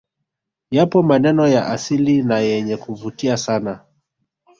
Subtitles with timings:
[0.71, 3.85] Yapo maneno ya asili na yenye kuvutia sana